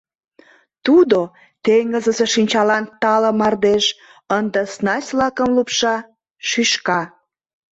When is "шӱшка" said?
6.49-7.01